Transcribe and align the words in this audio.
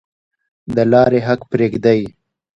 د 0.75 0.77
لارې 0.91 1.19
حق 1.27 1.41
پریږدئ؟ 1.51 2.01